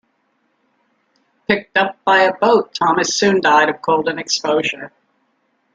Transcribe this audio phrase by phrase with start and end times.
[1.47, 4.91] Picked up by a boat, Thomas soon died of cold and exposure.